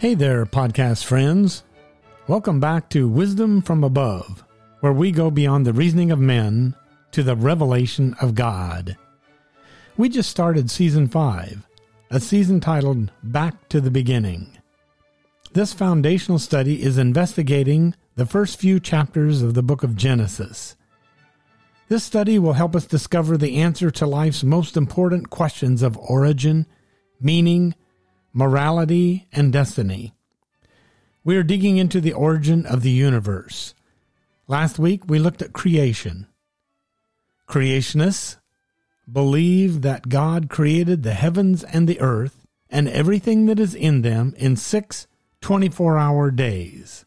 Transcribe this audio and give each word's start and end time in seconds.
Hey 0.00 0.14
there, 0.14 0.46
podcast 0.46 1.02
friends. 1.02 1.64
Welcome 2.28 2.60
back 2.60 2.88
to 2.90 3.08
Wisdom 3.08 3.60
from 3.60 3.82
Above, 3.82 4.44
where 4.78 4.92
we 4.92 5.10
go 5.10 5.28
beyond 5.28 5.66
the 5.66 5.72
reasoning 5.72 6.12
of 6.12 6.20
men 6.20 6.76
to 7.10 7.24
the 7.24 7.34
revelation 7.34 8.14
of 8.20 8.36
God. 8.36 8.96
We 9.96 10.08
just 10.08 10.30
started 10.30 10.70
season 10.70 11.08
5, 11.08 11.66
a 12.12 12.20
season 12.20 12.60
titled 12.60 13.10
Back 13.24 13.68
to 13.70 13.80
the 13.80 13.90
Beginning. 13.90 14.56
This 15.52 15.72
foundational 15.72 16.38
study 16.38 16.80
is 16.80 16.96
investigating 16.96 17.96
the 18.14 18.24
first 18.24 18.60
few 18.60 18.78
chapters 18.78 19.42
of 19.42 19.54
the 19.54 19.64
book 19.64 19.82
of 19.82 19.96
Genesis. 19.96 20.76
This 21.88 22.04
study 22.04 22.38
will 22.38 22.52
help 22.52 22.76
us 22.76 22.86
discover 22.86 23.36
the 23.36 23.56
answer 23.56 23.90
to 23.90 24.06
life's 24.06 24.44
most 24.44 24.76
important 24.76 25.30
questions 25.30 25.82
of 25.82 25.98
origin, 25.98 26.66
meaning, 27.20 27.74
morality, 28.38 29.26
and 29.32 29.52
destiny. 29.52 30.14
We 31.24 31.36
are 31.36 31.42
digging 31.42 31.76
into 31.76 32.00
the 32.00 32.12
origin 32.12 32.64
of 32.66 32.82
the 32.82 32.90
universe. 32.90 33.74
Last 34.46 34.78
week 34.78 35.02
we 35.08 35.18
looked 35.18 35.42
at 35.42 35.52
creation. 35.52 36.28
Creationists 37.48 38.36
believe 39.12 39.82
that 39.82 40.08
God 40.08 40.48
created 40.48 41.02
the 41.02 41.14
heavens 41.14 41.64
and 41.64 41.88
the 41.88 42.00
earth 42.00 42.46
and 42.70 42.88
everything 42.88 43.46
that 43.46 43.58
is 43.58 43.74
in 43.74 44.02
them 44.02 44.34
in 44.38 44.54
six 44.54 45.08
24 45.40 45.98
hour 45.98 46.30
days. 46.30 47.04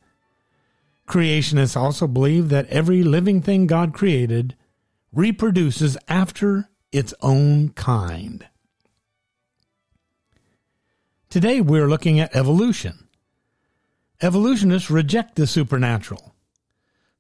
Creationists 1.08 1.78
also 1.78 2.08
believe 2.08 2.50
that 2.50 2.68
every 2.68 3.04
living 3.04 3.42
thing 3.42 3.68
God 3.68 3.94
created 3.94 4.58
reproduces 5.14 5.98
after 6.10 6.68
its 6.92 7.14
own 7.22 7.70
kind. 7.70 8.46
Today 11.32 11.62
we're 11.62 11.88
looking 11.88 12.20
at 12.20 12.36
evolution. 12.36 13.08
Evolutionists 14.22 14.92
reject 14.92 15.36
the 15.36 15.48
supernatural, 15.48 16.36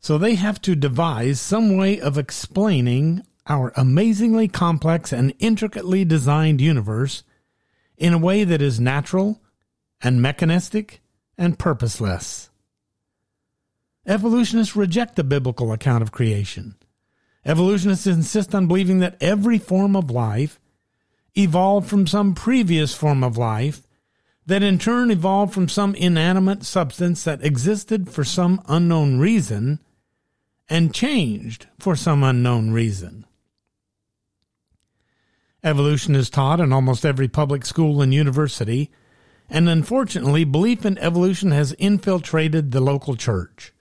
so 0.02 0.18
they 0.18 0.36
have 0.36 0.62
to 0.64 0.76
devise 0.76 1.40
some 1.40 1.78
way 1.78 1.98
of 1.98 2.18
explaining 2.18 3.24
our 3.48 3.72
amazingly 3.78 4.50
complex 4.50 5.14
and 5.14 5.34
intricately 5.40 6.04
designed 6.04 6.60
universe 6.60 7.24
in 7.96 8.12
a 8.12 8.18
way 8.18 8.44
that 8.44 8.62
is 8.62 8.82
natural 8.82 9.42
and 10.02 10.22
mechanistic 10.22 11.02
and 11.38 11.58
purposeless. 11.58 12.50
Evolutionists 14.06 14.76
reject 14.76 15.16
the 15.16 15.24
biblical 15.24 15.72
account 15.72 16.04
of 16.04 16.12
creation. 16.12 16.76
Evolutionists 17.46 18.08
insist 18.08 18.54
on 18.54 18.68
believing 18.68 19.00
that 19.00 19.16
every 19.22 19.58
form 19.58 19.96
of 19.96 20.12
life 20.12 20.60
evolved 21.34 21.90
from 21.90 22.06
some 22.06 22.36
previous 22.36 22.94
form 22.94 23.24
of 23.24 23.38
life 23.38 23.84
that 24.46 24.64
in 24.64 24.80
turn 24.80 25.12
evolved 25.12 25.54
from 25.54 25.70
some 25.70 25.96
inanimate 25.96 26.64
substance 26.64 27.24
that 27.24 27.44
existed 27.44 28.10
for 28.10 28.24
some 28.24 28.62
unknown 28.68 29.20
reason 29.20 29.80
and 30.70 30.94
changed 30.94 31.68
for 31.80 31.96
some 31.96 32.24
unknown 32.24 32.72
reason. 32.72 33.26
Evolution 35.64 36.16
is 36.16 36.30
taught 36.30 36.60
in 36.60 36.74
almost 36.74 37.06
every 37.06 37.28
public 37.28 37.66
school 37.66 38.02
and 38.02 38.14
university, 38.14 38.90
and 39.48 39.70
unfortunately, 39.70 40.44
belief 40.44 40.86
in 40.86 40.98
evolution 40.98 41.52
has 41.52 41.74
infiltrated 41.74 42.72
the 42.72 42.82
local 42.82 43.16
church. 43.16 43.74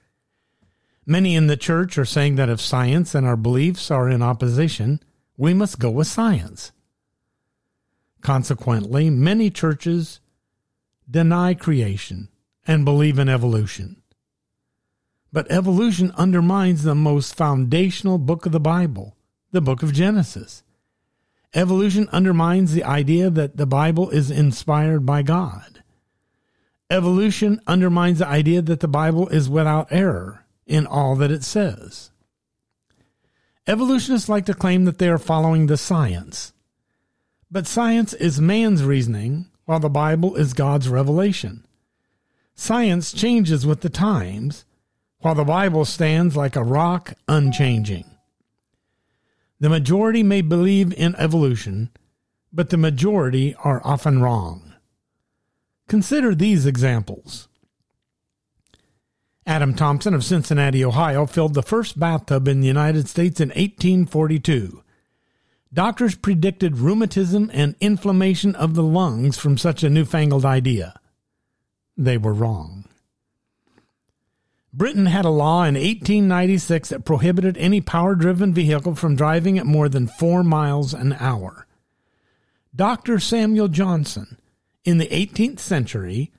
Many 1.07 1.35
in 1.35 1.47
the 1.47 1.57
church 1.57 1.97
are 1.97 2.05
saying 2.05 2.35
that 2.37 2.51
if 2.51 2.61
science 2.61 3.15
and 3.15 3.27
our 3.27 3.37
beliefs 3.37 3.91
are 3.91 4.11
in 4.11 4.21
opposition, 4.21 5.01
we 5.37 5.55
must 5.55 5.79
go 5.79 5.91
with 5.91 6.07
science. 6.07 6.73
Consequently, 8.21 9.09
many 9.09 9.49
churches 9.49 10.21
deny 11.11 11.55
creation 11.55 12.29
and 12.67 12.85
believe 12.85 13.19
in 13.19 13.29
evolution. 13.29 14.03
But 15.33 15.51
evolution 15.51 16.13
undermines 16.17 16.83
the 16.83 16.95
most 16.95 17.35
foundational 17.35 18.19
book 18.19 18.47
of 18.47 18.53
the 18.53 18.61
Bible, 18.61 19.17
the 19.53 19.61
book 19.61 19.83
of 19.83 19.93
Genesis. 19.93 20.63
Evolution 21.55 22.09
undermines 22.13 22.73
the 22.73 22.85
idea 22.85 23.31
that 23.31 23.57
the 23.57 23.67
Bible 23.67 24.11
is 24.11 24.31
inspired 24.31 25.05
by 25.05 25.23
God. 25.23 25.83
Evolution 26.89 27.61
undermines 27.67 28.19
the 28.19 28.27
idea 28.27 28.63
that 28.63 28.81
the 28.81 28.89
Bible 28.89 29.29
is 29.29 29.49
without 29.49 29.89
error 29.91 30.45
in 30.67 30.87
all 30.87 31.17
that 31.17 31.31
it 31.31 31.45
says. 31.45 32.11
Evolutionists 33.67 34.29
like 34.29 34.47
to 34.47 34.55
claim 34.55 34.85
that 34.85 34.99
they 34.99 35.09
are 35.09 35.19
following 35.19 35.67
the 35.67 35.77
science. 35.77 36.53
But 37.51 37.67
science 37.67 38.13
is 38.15 38.41
man's 38.41 38.83
reasoning 38.83 39.51
while 39.71 39.79
the 39.79 39.89
Bible 39.89 40.35
is 40.35 40.53
God's 40.53 40.89
revelation. 40.89 41.65
Science 42.57 43.13
changes 43.13 43.65
with 43.65 43.83
the 43.83 43.89
times, 43.89 44.65
while 45.21 45.37
the 45.37 45.45
Bible 45.45 45.85
stands 45.85 46.37
like 46.37 46.57
a 46.57 46.65
rock 46.65 47.15
unchanging. 47.29 48.05
The 49.61 49.69
majority 49.69 50.25
may 50.25 50.41
believe 50.41 50.93
in 50.95 51.15
evolution, 51.15 51.91
but 52.53 52.71
the 52.71 52.77
majority 52.79 53.55
are 53.63 53.81
often 53.85 54.21
wrong. 54.21 54.75
Consider 55.87 56.35
these 56.35 56.67
examples. 56.67 57.47
Adam 59.47 59.73
Thompson 59.73 60.15
of 60.15 60.25
Cincinnati, 60.25 60.85
Ohio, 60.85 61.27
filled 61.27 61.55
the 61.55 61.63
first 61.63 61.97
bathtub 61.97 62.49
in 62.49 62.61
the 62.61 62.67
United 62.67 63.09
States 63.09 63.41
in 63.41 63.51
1842 63.51 64.83
Doctors 65.73 66.17
predicted 66.17 66.79
rheumatism 66.79 67.51
and 67.53 67.77
inflammation 67.81 68.57
of 68.57 68.75
the 68.75 68.83
lungs 68.83 69.39
from 69.39 69.57
such 69.57 69.85
a 69.85 69.91
newfangled 69.91 70.45
idea. 70.45 70.99
They 71.97 72.19
were 72.19 72.33
wrong. 72.33 72.87
Britain 74.73 75.07
had 75.07 75.25
a 75.25 75.31
law 75.31 75.63
in 75.63 75.75
1896 75.75 76.89
that 76.91 77.05
prohibited 77.05 77.57
any 77.57 77.81
power 77.81 78.15
driven 78.15 78.53
vehicle 78.53 78.95
from 78.95 79.17
driving 79.17 79.59
at 79.59 79.67
more 79.67 79.89
than 79.89 80.07
four 80.07 80.43
miles 80.43 80.95
an 80.95 81.13
hour. 81.15 81.67
Dr. 82.75 83.19
Samuel 83.19 83.69
Johnson, 83.69 84.39
in 84.85 84.99
the 84.99 85.09
18th 85.09 85.59
century, 85.59 86.33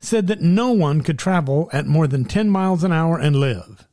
said 0.00 0.26
that 0.28 0.40
no 0.40 0.72
one 0.72 1.00
could 1.00 1.18
travel 1.18 1.68
at 1.72 1.86
more 1.86 2.06
than 2.06 2.24
10 2.24 2.50
miles 2.50 2.82
an 2.82 2.92
hour 2.92 3.18
and 3.18 3.36
live. 3.36 3.86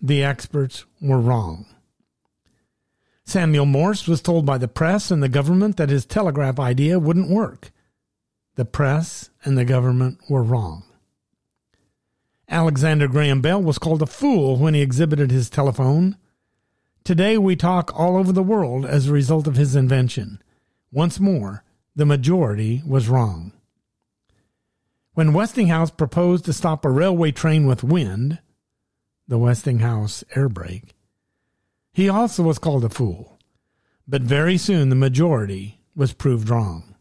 The 0.00 0.22
experts 0.22 0.84
were 1.00 1.20
wrong. 1.20 1.66
Samuel 3.32 3.64
Morse 3.64 4.06
was 4.06 4.20
told 4.20 4.44
by 4.44 4.58
the 4.58 4.68
press 4.68 5.10
and 5.10 5.22
the 5.22 5.28
government 5.28 5.78
that 5.78 5.88
his 5.88 6.04
telegraph 6.04 6.60
idea 6.60 6.98
wouldn't 6.98 7.30
work. 7.30 7.70
The 8.56 8.66
press 8.66 9.30
and 9.42 9.56
the 9.56 9.64
government 9.64 10.20
were 10.28 10.42
wrong. 10.42 10.84
Alexander 12.46 13.08
Graham 13.08 13.40
Bell 13.40 13.62
was 13.62 13.78
called 13.78 14.02
a 14.02 14.06
fool 14.06 14.58
when 14.58 14.74
he 14.74 14.82
exhibited 14.82 15.30
his 15.30 15.48
telephone. 15.48 16.18
Today 17.04 17.38
we 17.38 17.56
talk 17.56 17.98
all 17.98 18.18
over 18.18 18.32
the 18.32 18.42
world 18.42 18.84
as 18.84 19.08
a 19.08 19.12
result 19.14 19.46
of 19.46 19.56
his 19.56 19.74
invention. 19.74 20.42
Once 20.92 21.18
more, 21.18 21.64
the 21.96 22.04
majority 22.04 22.82
was 22.86 23.08
wrong. 23.08 23.54
When 25.14 25.32
Westinghouse 25.32 25.90
proposed 25.90 26.44
to 26.44 26.52
stop 26.52 26.84
a 26.84 26.90
railway 26.90 27.32
train 27.32 27.66
with 27.66 27.82
wind, 27.82 28.40
the 29.26 29.38
Westinghouse 29.38 30.22
air 30.36 30.50
brake, 30.50 30.94
he 31.92 32.08
also 32.08 32.42
was 32.42 32.58
called 32.58 32.84
a 32.84 32.88
fool, 32.88 33.38
but 34.08 34.22
very 34.22 34.56
soon 34.56 34.88
the 34.88 34.94
majority 34.94 35.80
was 35.94 36.12
proved 36.12 36.48
wrong. 36.48 36.94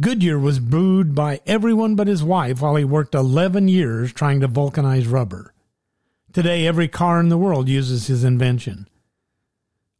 Goodyear 0.00 0.38
was 0.38 0.60
booed 0.60 1.14
by 1.14 1.40
everyone 1.46 1.94
but 1.94 2.06
his 2.06 2.24
wife 2.24 2.62
while 2.62 2.76
he 2.76 2.84
worked 2.84 3.14
11 3.14 3.68
years 3.68 4.12
trying 4.12 4.40
to 4.40 4.48
vulcanize 4.48 5.06
rubber. 5.06 5.52
Today, 6.32 6.66
every 6.66 6.88
car 6.88 7.20
in 7.20 7.28
the 7.28 7.36
world 7.36 7.68
uses 7.68 8.06
his 8.06 8.24
invention. 8.24 8.88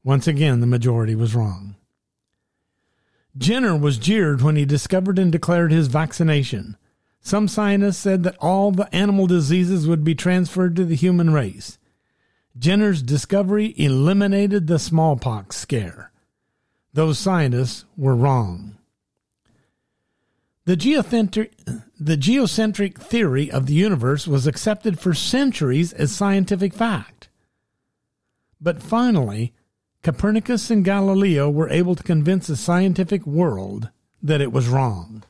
Once 0.02 0.26
again, 0.26 0.60
the 0.60 0.66
majority 0.66 1.14
was 1.14 1.34
wrong. 1.34 1.74
Jenner 3.36 3.76
was 3.76 3.98
jeered 3.98 4.40
when 4.40 4.56
he 4.56 4.64
discovered 4.64 5.18
and 5.18 5.30
declared 5.30 5.70
his 5.70 5.88
vaccination. 5.88 6.76
Some 7.20 7.48
scientists 7.48 7.98
said 7.98 8.22
that 8.22 8.38
all 8.38 8.70
the 8.70 8.92
animal 8.94 9.26
diseases 9.26 9.86
would 9.86 10.02
be 10.02 10.14
transferred 10.14 10.74
to 10.76 10.84
the 10.84 10.96
human 10.96 11.32
race. 11.32 11.78
Jenner's 12.58 13.02
discovery 13.02 13.74
eliminated 13.76 14.66
the 14.66 14.78
smallpox 14.78 15.56
scare. 15.56 16.10
Those 16.92 17.18
scientists 17.18 17.84
were 17.96 18.16
wrong. 18.16 18.76
The 20.64 20.76
geocentric, 20.76 21.52
the 21.98 22.16
geocentric 22.16 22.98
theory 22.98 23.50
of 23.50 23.66
the 23.66 23.74
universe 23.74 24.26
was 24.26 24.46
accepted 24.46 24.98
for 24.98 25.14
centuries 25.14 25.92
as 25.92 26.14
scientific 26.14 26.74
fact. 26.74 27.28
But 28.60 28.82
finally, 28.82 29.54
Copernicus 30.02 30.70
and 30.70 30.84
Galileo 30.84 31.48
were 31.48 31.68
able 31.70 31.94
to 31.94 32.02
convince 32.02 32.46
the 32.46 32.56
scientific 32.56 33.26
world 33.26 33.90
that 34.22 34.40
it 34.40 34.52
was 34.52 34.68
wrong. 34.68 35.24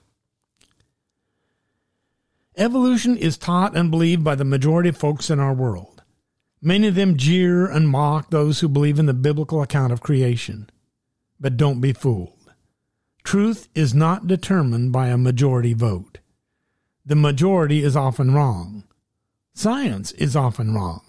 Evolution 2.56 3.16
is 3.16 3.38
taught 3.38 3.76
and 3.76 3.90
believed 3.90 4.24
by 4.24 4.34
the 4.34 4.44
majority 4.44 4.88
of 4.88 4.96
folks 4.96 5.30
in 5.30 5.38
our 5.38 5.54
world. 5.54 5.99
Many 6.62 6.88
of 6.88 6.94
them 6.94 7.16
jeer 7.16 7.66
and 7.66 7.88
mock 7.88 8.30
those 8.30 8.60
who 8.60 8.68
believe 8.68 8.98
in 8.98 9.06
the 9.06 9.14
biblical 9.14 9.62
account 9.62 9.92
of 9.92 10.02
creation. 10.02 10.68
But 11.38 11.56
don't 11.56 11.80
be 11.80 11.92
fooled. 11.92 12.52
Truth 13.24 13.68
is 13.74 13.94
not 13.94 14.26
determined 14.26 14.92
by 14.92 15.08
a 15.08 15.16
majority 15.16 15.72
vote. 15.72 16.18
The 17.04 17.16
majority 17.16 17.82
is 17.82 17.96
often 17.96 18.34
wrong. 18.34 18.84
Science 19.54 20.12
is 20.12 20.36
often 20.36 20.74
wrong. 20.74 21.02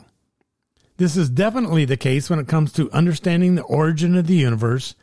This 0.97 1.17
is 1.17 1.29
definitely 1.29 1.85
the 1.85 1.97
case 1.97 2.29
when 2.29 2.39
it 2.39 2.47
comes 2.47 2.71
to 2.73 2.91
understanding 2.91 3.55
the 3.55 3.63
origin 3.63 4.15
of 4.15 4.27
the 4.27 4.35
universe 4.35 4.95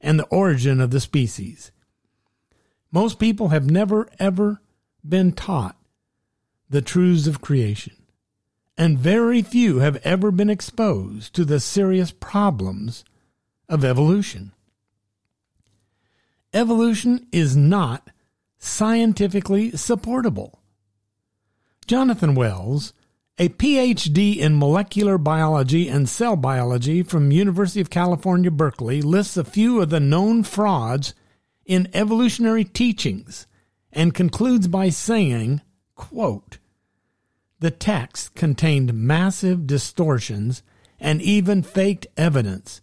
and 0.00 0.18
the 0.18 0.26
origin 0.26 0.80
of 0.80 0.90
the 0.90 1.00
species. 1.00 1.70
Most 2.90 3.18
people 3.18 3.48
have 3.48 3.70
never 3.70 4.08
ever 4.18 4.60
been 5.06 5.32
taught 5.32 5.76
the 6.68 6.82
truths 6.82 7.26
of 7.26 7.40
creation, 7.40 7.94
and 8.76 8.98
very 8.98 9.42
few 9.42 9.78
have 9.78 9.96
ever 10.04 10.30
been 10.30 10.50
exposed 10.50 11.34
to 11.34 11.44
the 11.44 11.60
serious 11.60 12.10
problems 12.10 13.04
of 13.68 13.84
evolution. 13.84 14.52
Evolution 16.52 17.26
is 17.32 17.56
not 17.56 18.10
scientifically 18.58 19.72
supportable. 19.72 20.60
Jonathan 21.86 22.34
Wells, 22.34 22.92
a 23.38 23.48
PhD 23.48 24.36
in 24.36 24.58
molecular 24.58 25.18
biology 25.18 25.88
and 25.88 26.08
cell 26.08 26.36
biology 26.36 27.02
from 27.02 27.32
University 27.32 27.80
of 27.80 27.90
California, 27.90 28.50
Berkeley, 28.50 29.02
lists 29.02 29.36
a 29.36 29.44
few 29.44 29.82
of 29.82 29.90
the 29.90 30.00
known 30.00 30.42
frauds 30.44 31.14
in 31.66 31.88
evolutionary 31.92 32.64
teachings 32.64 33.46
and 33.92 34.14
concludes 34.14 34.68
by 34.68 34.88
saying, 34.88 35.60
quote, 35.94 36.58
the 37.60 37.70
text 37.70 38.34
contained 38.34 38.94
massive 38.94 39.66
distortions 39.66 40.62
and 41.00 41.20
even 41.22 41.62
faked 41.62 42.06
evidence. 42.16 42.80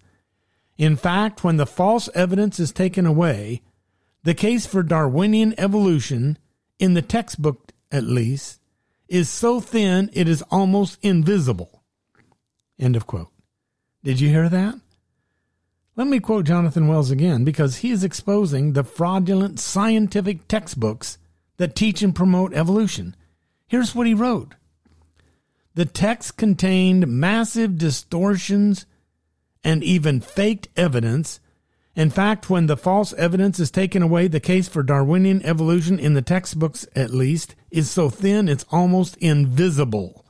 In 0.78 0.96
fact, 0.96 1.44
when 1.44 1.58
the 1.58 1.66
false 1.66 2.10
evidence 2.16 2.60
is 2.60 2.72
taken 2.72 3.06
away, 3.06 3.62
the 4.24 4.34
case 4.34 4.66
for 4.66 4.84
Darwinian 4.84 5.54
evolution, 5.58 6.38
in 6.80 6.94
the 6.94 7.02
textbook 7.02 7.72
at 7.92 8.04
least, 8.04 8.60
is 9.08 9.30
so 9.30 9.60
thin 9.60 10.10
it 10.14 10.28
is 10.28 10.44
almost 10.50 10.98
invisible. 11.02 11.84
End 12.80 12.96
of 12.96 13.06
quote. 13.06 13.32
Did 14.04 14.20
you 14.20 14.30
hear 14.30 14.50
that? 14.50 14.76
Let 15.96 16.08
me 16.08 16.20
quote 16.20 16.46
Jonathan 16.46 16.88
Wells 16.88 17.12
again 17.12 17.44
because 17.44 17.78
he 17.78 17.92
is 17.92 18.04
exposing 18.04 18.74
the 18.74 18.84
fraudulent 18.84 19.60
scientific 19.60 20.48
textbooks 20.48 21.18
that 21.58 21.76
teach 21.76 22.02
and 22.02 22.16
promote 22.16 22.54
evolution. 22.54 23.16
Here's 23.68 23.94
what 23.94 24.08
he 24.08 24.14
wrote 24.14 24.56
The 25.74 25.86
text 25.86 26.38
contained 26.38 27.08
massive 27.08 27.78
distortions 27.78 28.86
and 29.64 29.84
even 29.84 30.20
faked 30.20 30.68
evidence. 30.76 31.40
In 31.96 32.10
fact, 32.10 32.50
when 32.50 32.68
the 32.68 32.78
false 32.78 33.14
evidence 33.14 33.60
is 33.60 33.72
taken 33.72 34.02
away, 34.02 34.28
the 34.28 34.40
case 34.40 34.68
for 34.68 34.84
Darwinian 34.84 35.44
evolution, 35.44 36.00
in 36.00 36.14
the 36.14 36.22
textbooks 36.22 36.88
at 36.96 37.12
least, 37.12 37.56
is 37.70 37.90
so 37.90 38.10
thin 38.10 38.50
it's 38.50 38.66
almost 38.72 39.18
invisible. 39.18 40.26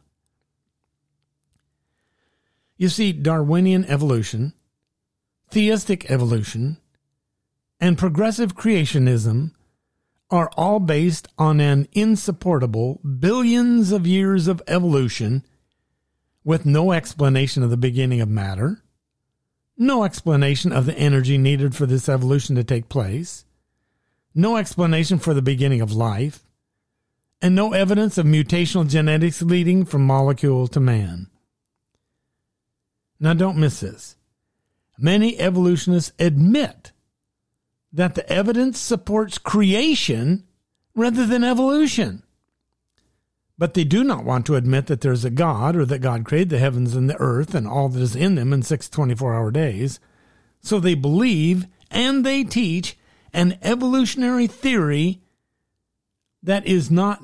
You 2.78 2.90
see, 2.90 3.12
Darwinian 3.12 3.86
evolution 3.86 4.54
theistic 5.52 6.10
evolution, 6.10 6.78
and 7.80 7.98
progressive 7.98 8.56
creationism 8.56 9.52
are 10.32 10.50
all 10.58 10.80
based 10.80 11.28
on 11.38 11.60
an 11.60 11.88
insupportable 11.92 13.00
billions 13.20 13.92
of 13.92 14.08
years 14.08 14.48
of 14.48 14.62
evolution 14.68 15.46
with 16.44 16.66
no 16.66 16.92
explanation 16.92 17.62
of 17.62 17.70
the 17.70 17.78
beginning 17.78 18.22
of 18.22 18.30
matter, 18.30 18.82
no 19.78 20.04
explanation 20.04 20.72
of 20.72 20.86
the 20.86 20.98
energy 20.98 21.38
needed 21.38 21.76
for 21.76 21.86
this 21.86 22.08
evolution 22.08 22.56
to 22.56 22.64
take 22.64 22.90
place, 22.90 23.46
no 24.34 24.58
explanation 24.58 25.20
for 25.20 25.34
the 25.34 25.42
beginning 25.42 25.82
of 25.82 25.92
life, 25.92 26.40
and 27.42 27.54
no 27.54 27.74
evidence 27.74 28.18
of 28.18 28.26
mutational 28.26 28.88
genetics 28.88 29.42
leading 29.42 29.84
from 29.84 30.06
molecule 30.06 30.68
to 30.68 30.80
man. 30.80 31.28
Now, 33.20 33.34
don't 33.34 33.58
miss 33.58 33.82
this 33.82 34.16
many 34.98 35.40
evolutionists 35.40 36.12
admit 36.20 36.91
that 37.92 38.16
the 38.16 38.30
evidence 38.30 38.80
supports 38.80 39.38
creation 39.38 40.46
rather 40.96 41.26
than 41.26 41.44
evolution. 41.44 42.24
But 43.58 43.74
they 43.74 43.84
do 43.84 44.04
not 44.04 44.24
want 44.24 44.46
to 44.48 44.56
admit 44.56 44.88
that 44.88 45.02
there's 45.02 45.26
a 45.26 45.30
God 45.30 45.76
or 45.76 45.86
that 45.86 46.00
God 46.00 46.26
created 46.26 46.50
the 46.50 46.58
heavens 46.58 46.96
and 46.96 47.10
the 47.10 47.20
earth 47.20 47.54
and 47.54 47.68
all 47.68 47.90
that 47.90 48.02
is 48.02 48.16
in 48.16 48.36
them 48.36 48.54
in 48.54 48.64
six 48.64 48.90
24 48.90 49.36
hour 49.36 49.52
days. 49.52 50.00
So 50.62 50.80
they 50.80 50.96
believe 50.96 51.68
and 51.92 52.26
they 52.26 52.44
teach 52.44 52.98
an 53.34 53.58
evolutionary 53.62 54.48
theory 54.48 55.22
that 56.42 56.66
is 56.66 56.90
not 56.90 57.22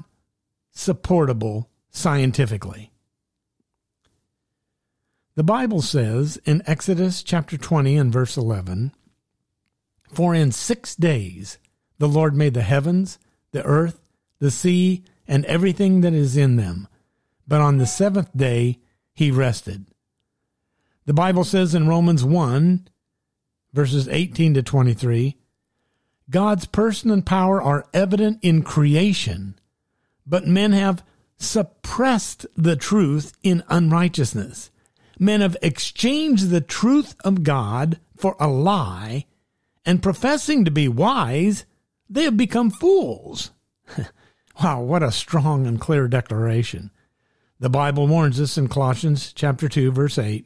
supportable 0.71 1.69
scientifically. 1.89 2.91
The 5.35 5.43
Bible 5.43 5.81
says 5.81 6.39
in 6.45 6.63
Exodus 6.65 7.23
chapter 7.23 7.57
20 7.57 7.97
and 7.97 8.11
verse 8.11 8.37
11, 8.37 8.91
For 10.07 10.33
in 10.33 10.51
six 10.51 10.95
days 10.95 11.57
the 12.00 12.07
Lord 12.07 12.36
made 12.36 12.54
the 12.54 12.62
heavens, 12.62 13.19
the 13.51 13.63
earth, 13.63 14.00
the 14.39 14.51
sea, 14.51 15.04
and 15.27 15.45
everything 15.45 16.01
that 16.01 16.13
is 16.13 16.38
in 16.38 16.56
them. 16.56 16.88
But 17.48 17.62
on 17.62 17.77
the 17.77 17.86
seventh 17.86 18.30
day 18.36 18.80
he 19.13 19.31
rested. 19.31 19.86
The 21.06 21.13
Bible 21.13 21.44
says 21.44 21.74
in 21.74 21.88
Romans 21.88 22.24
1, 22.24 22.88
verses 23.74 24.07
18 24.07 24.56
to 24.56 24.63
23, 24.63 25.38
God's 26.30 26.65
person 26.65 27.10
and 27.10 27.25
power 27.25 27.62
are 27.62 27.86
evident 27.94 28.39
in 28.42 28.62
creation, 28.62 29.57
but 30.25 30.45
men 30.45 30.74
have 30.74 31.03
suppressed 31.38 32.45
the 32.56 32.75
truth 32.75 33.33
in 33.44 33.63
unrighteousness 33.69 34.71
men 35.19 35.42
have 35.42 35.57
exchanged 35.62 36.50
the 36.50 36.62
truth 36.62 37.15
of 37.24 37.44
God 37.44 38.00
for 38.15 38.36
a 38.39 38.48
lie, 38.48 39.25
and 39.88 40.04
professing 40.04 40.66
to 40.66 40.69
be 40.69 40.89
wise, 40.89 41.66
they 42.10 42.24
have 42.24 42.36
become 42.36 42.69
fools. 42.69 43.51
wow, 44.62 44.82
what 44.82 45.01
a 45.01 45.13
strong 45.13 45.65
and 45.65 45.79
clear 45.79 46.10
declaration. 46.10 46.91
The 47.62 47.70
Bible 47.70 48.06
warns 48.06 48.39
us 48.41 48.58
in 48.58 48.67
Colossians 48.67 49.32
chapter 49.32 49.70
2 49.70 49.94
verse 49.94 50.17
8, 50.17 50.46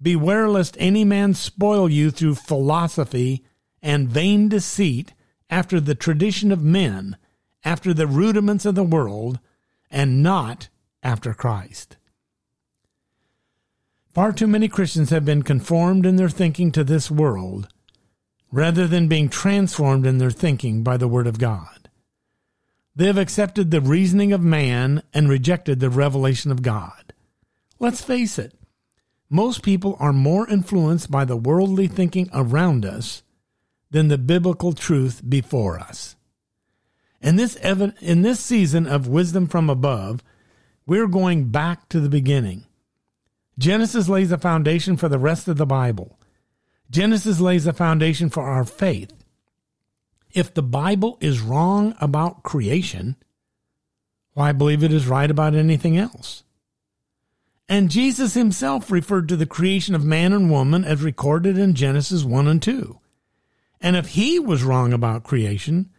"Beware 0.00 0.48
lest 0.48 0.78
any 0.80 1.04
man 1.04 1.34
spoil 1.34 1.90
you 1.90 2.10
through 2.10 2.36
philosophy 2.36 3.44
and 3.82 4.08
vain 4.08 4.48
deceit 4.48 5.12
after 5.50 5.78
the 5.78 5.94
tradition 5.94 6.50
of 6.50 6.62
men, 6.62 7.18
after 7.64 7.92
the 7.92 8.06
rudiments 8.06 8.64
of 8.64 8.74
the 8.74 8.82
world, 8.82 9.40
and 9.90 10.22
not 10.22 10.70
after 11.02 11.34
Christ." 11.34 11.98
Far 14.14 14.32
too 14.32 14.46
many 14.46 14.68
Christians 14.68 15.10
have 15.10 15.26
been 15.26 15.42
conformed 15.42 16.06
in 16.06 16.16
their 16.16 16.30
thinking 16.30 16.72
to 16.72 16.82
this 16.82 17.10
world 17.10 17.68
rather 18.54 18.86
than 18.86 19.08
being 19.08 19.28
transformed 19.28 20.06
in 20.06 20.18
their 20.18 20.30
thinking 20.30 20.84
by 20.84 20.96
the 20.96 21.08
Word 21.08 21.26
of 21.26 21.40
God. 21.40 21.88
They 22.94 23.06
have 23.06 23.18
accepted 23.18 23.72
the 23.72 23.80
reasoning 23.80 24.32
of 24.32 24.40
man 24.40 25.02
and 25.12 25.28
rejected 25.28 25.80
the 25.80 25.90
revelation 25.90 26.52
of 26.52 26.62
God. 26.62 27.12
Let's 27.80 28.00
face 28.00 28.38
it, 28.38 28.54
most 29.28 29.64
people 29.64 29.96
are 29.98 30.12
more 30.12 30.48
influenced 30.48 31.10
by 31.10 31.24
the 31.24 31.36
worldly 31.36 31.88
thinking 31.88 32.30
around 32.32 32.86
us 32.86 33.24
than 33.90 34.06
the 34.06 34.18
biblical 34.18 34.72
truth 34.72 35.20
before 35.28 35.80
us. 35.80 36.14
In 37.20 37.34
this, 37.34 37.56
in 37.56 38.22
this 38.22 38.38
season 38.38 38.86
of 38.86 39.08
wisdom 39.08 39.48
from 39.48 39.68
above, 39.68 40.22
we're 40.86 41.08
going 41.08 41.46
back 41.46 41.88
to 41.88 41.98
the 41.98 42.08
beginning 42.08 42.66
Genesis 43.58 44.08
lays 44.08 44.32
a 44.32 44.38
foundation 44.38 44.96
for 44.96 45.08
the 45.08 45.18
rest 45.18 45.46
of 45.46 45.56
the 45.56 45.66
Bible. 45.66 46.18
Genesis 46.90 47.40
lays 47.40 47.64
the 47.64 47.72
foundation 47.72 48.30
for 48.30 48.42
our 48.42 48.64
faith. 48.64 49.12
If 50.32 50.52
the 50.52 50.62
Bible 50.62 51.16
is 51.20 51.40
wrong 51.40 51.94
about 52.00 52.42
creation, 52.42 53.16
why 54.32 54.52
believe 54.52 54.82
it 54.82 54.92
is 54.92 55.06
right 55.06 55.30
about 55.30 55.54
anything 55.54 55.96
else? 55.96 56.42
And 57.68 57.90
Jesus 57.90 58.34
himself 58.34 58.90
referred 58.90 59.28
to 59.28 59.36
the 59.36 59.46
creation 59.46 59.94
of 59.94 60.04
man 60.04 60.32
and 60.32 60.50
woman 60.50 60.84
as 60.84 61.02
recorded 61.02 61.56
in 61.56 61.74
Genesis 61.74 62.24
1 62.24 62.46
and 62.46 62.60
2. 62.60 62.98
And 63.80 63.96
if 63.96 64.08
he 64.08 64.38
was 64.38 64.62
wrong 64.62 64.92
about 64.92 65.24
creation, 65.24 65.90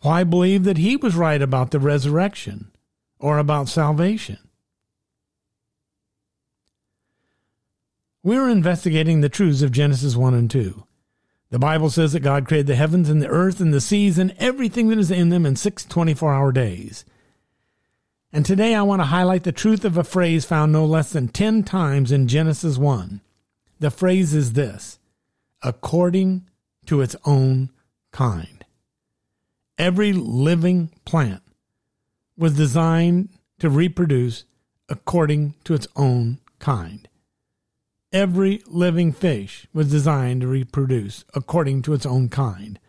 why 0.00 0.24
believe 0.24 0.64
that 0.64 0.78
he 0.78 0.96
was 0.96 1.14
right 1.14 1.40
about 1.42 1.72
the 1.72 1.80
resurrection 1.80 2.70
or 3.18 3.38
about 3.38 3.68
salvation? 3.68 4.38
We're 8.22 8.50
investigating 8.50 9.20
the 9.20 9.30
truths 9.30 9.62
of 9.62 9.72
Genesis 9.72 10.14
1 10.14 10.34
and 10.34 10.50
2. 10.50 10.84
The 11.48 11.58
Bible 11.58 11.88
says 11.88 12.12
that 12.12 12.20
God 12.20 12.46
created 12.46 12.66
the 12.66 12.76
heavens 12.76 13.08
and 13.08 13.22
the 13.22 13.28
earth 13.28 13.60
and 13.60 13.72
the 13.72 13.80
seas 13.80 14.18
and 14.18 14.34
everything 14.38 14.88
that 14.88 14.98
is 14.98 15.10
in 15.10 15.30
them 15.30 15.46
in 15.46 15.56
six 15.56 15.84
24 15.84 16.32
hour 16.32 16.52
days. 16.52 17.04
And 18.32 18.44
today 18.44 18.74
I 18.74 18.82
want 18.82 19.00
to 19.00 19.06
highlight 19.06 19.44
the 19.44 19.52
truth 19.52 19.84
of 19.84 19.96
a 19.96 20.04
phrase 20.04 20.44
found 20.44 20.70
no 20.70 20.84
less 20.84 21.12
than 21.12 21.28
10 21.28 21.64
times 21.64 22.12
in 22.12 22.28
Genesis 22.28 22.76
1. 22.76 23.22
The 23.80 23.90
phrase 23.90 24.34
is 24.34 24.52
this 24.52 24.98
according 25.62 26.46
to 26.86 27.00
its 27.00 27.16
own 27.24 27.70
kind. 28.12 28.64
Every 29.78 30.12
living 30.12 30.90
plant 31.04 31.42
was 32.36 32.54
designed 32.54 33.30
to 33.58 33.70
reproduce 33.70 34.44
according 34.90 35.54
to 35.64 35.74
its 35.74 35.88
own 35.96 36.38
kind. 36.58 37.08
Every 38.12 38.60
living 38.66 39.12
fish 39.12 39.68
was 39.72 39.88
designed 39.88 40.40
to 40.40 40.48
reproduce 40.48 41.24
according 41.32 41.82
to 41.82 41.94
its 41.94 42.04
own 42.04 42.28
kind. 42.28 42.80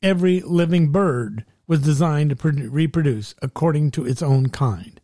Every 0.00 0.40
living 0.40 0.92
bird 0.92 1.44
was 1.66 1.80
designed 1.80 2.30
to 2.30 2.50
reproduce 2.70 3.34
according 3.42 3.90
to 3.92 4.06
its 4.06 4.22
own 4.22 4.50
kind. 4.50 5.00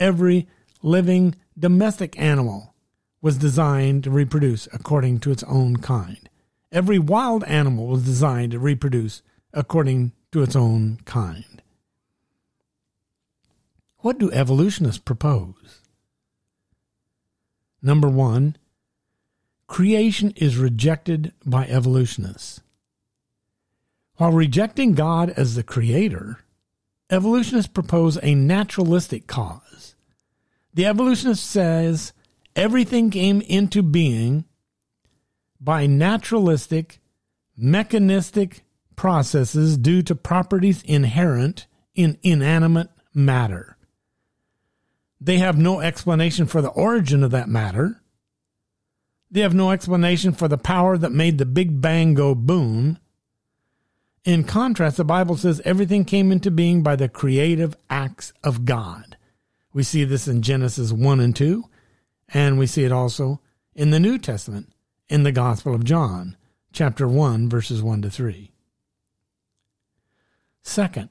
Every 0.00 0.48
living 0.82 1.36
domestic 1.56 2.18
animal 2.18 2.74
was 3.22 3.36
designed 3.36 4.02
to 4.04 4.10
reproduce 4.10 4.66
according 4.72 5.20
to 5.20 5.30
its 5.30 5.44
own 5.44 5.76
kind. 5.76 6.28
Every 6.72 6.98
wild 6.98 7.44
animal 7.44 7.86
was 7.86 8.04
designed 8.04 8.52
to 8.52 8.58
reproduce 8.58 9.22
according 9.52 10.12
to 10.32 10.42
its 10.42 10.56
own 10.56 10.98
kind. 11.04 11.62
What 13.98 14.18
do 14.18 14.32
evolutionists 14.32 14.98
propose? 14.98 15.79
Number 17.82 18.08
one, 18.08 18.56
creation 19.66 20.32
is 20.36 20.56
rejected 20.56 21.32
by 21.44 21.66
evolutionists. 21.66 22.60
While 24.16 24.32
rejecting 24.32 24.92
God 24.92 25.30
as 25.30 25.54
the 25.54 25.62
creator, 25.62 26.40
evolutionists 27.08 27.72
propose 27.72 28.18
a 28.22 28.34
naturalistic 28.34 29.26
cause. 29.26 29.94
The 30.74 30.86
evolutionist 30.86 31.44
says 31.44 32.12
everything 32.54 33.10
came 33.10 33.40
into 33.40 33.82
being 33.82 34.44
by 35.60 35.86
naturalistic, 35.86 37.00
mechanistic 37.56 38.62
processes 38.94 39.76
due 39.76 40.02
to 40.02 40.14
properties 40.14 40.82
inherent 40.82 41.66
in 41.94 42.18
inanimate 42.22 42.90
matter. 43.14 43.76
They 45.20 45.38
have 45.38 45.58
no 45.58 45.80
explanation 45.80 46.46
for 46.46 46.62
the 46.62 46.70
origin 46.70 47.22
of 47.22 47.30
that 47.32 47.48
matter. 47.48 48.00
They 49.30 49.40
have 49.40 49.54
no 49.54 49.70
explanation 49.70 50.32
for 50.32 50.48
the 50.48 50.58
power 50.58 50.96
that 50.96 51.12
made 51.12 51.38
the 51.38 51.46
Big 51.46 51.80
Bang 51.80 52.14
go 52.14 52.34
boom. 52.34 52.98
In 54.24 54.44
contrast, 54.44 54.96
the 54.96 55.04
Bible 55.04 55.36
says 55.36 55.60
everything 55.64 56.04
came 56.04 56.32
into 56.32 56.50
being 56.50 56.82
by 56.82 56.96
the 56.96 57.08
creative 57.08 57.76
acts 57.88 58.32
of 58.42 58.64
God. 58.64 59.16
We 59.72 59.82
see 59.82 60.04
this 60.04 60.26
in 60.26 60.42
Genesis 60.42 60.90
1 60.90 61.20
and 61.20 61.36
2, 61.36 61.64
and 62.34 62.58
we 62.58 62.66
see 62.66 62.84
it 62.84 62.92
also 62.92 63.40
in 63.74 63.90
the 63.90 64.00
New 64.00 64.18
Testament 64.18 64.72
in 65.08 65.22
the 65.22 65.32
Gospel 65.32 65.74
of 65.74 65.84
John, 65.84 66.36
chapter 66.72 67.06
1, 67.06 67.48
verses 67.48 67.82
1 67.82 68.02
to 68.02 68.10
3. 68.10 68.50
Second, 70.62 71.08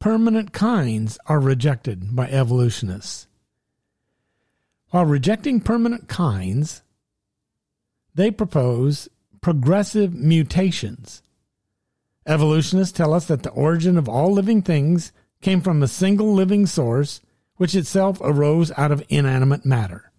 permanent 0.00 0.52
kinds 0.52 1.18
are 1.26 1.38
rejected 1.38 2.16
by 2.16 2.28
evolutionists. 2.28 3.28
While 4.88 5.04
rejecting 5.04 5.60
permanent 5.60 6.08
kinds, 6.08 6.82
they 8.14 8.30
propose 8.30 9.08
progressive 9.40 10.14
mutations. 10.14 11.22
Evolutionists 12.26 12.96
tell 12.96 13.14
us 13.14 13.26
that 13.26 13.42
the 13.42 13.50
origin 13.50 13.96
of 13.96 14.08
all 14.08 14.32
living 14.32 14.62
things 14.62 15.12
came 15.40 15.60
from 15.60 15.82
a 15.82 15.88
single 15.88 16.34
living 16.34 16.66
source, 16.66 17.20
which 17.56 17.74
itself 17.74 18.18
arose 18.20 18.72
out 18.76 18.90
of 18.90 19.04
inanimate 19.08 19.64
matter. 19.64 20.10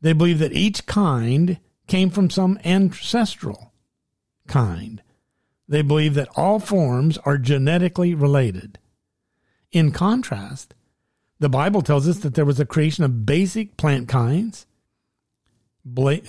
They 0.00 0.12
believe 0.12 0.38
that 0.40 0.52
each 0.52 0.86
kind 0.86 1.58
came 1.86 2.10
from 2.10 2.30
some 2.30 2.58
ancestral 2.64 3.72
kind 4.48 5.02
they 5.68 5.82
believe 5.82 6.14
that 6.14 6.28
all 6.36 6.58
forms 6.58 7.18
are 7.18 7.38
genetically 7.38 8.14
related. 8.14 8.78
In 9.70 9.90
contrast, 9.92 10.74
the 11.38 11.48
Bible 11.48 11.82
tells 11.82 12.06
us 12.06 12.18
that 12.18 12.34
there 12.34 12.44
was 12.44 12.60
a 12.60 12.66
creation 12.66 13.04
of 13.04 13.26
basic 13.26 13.76
plant 13.76 14.08
kinds 14.08 14.66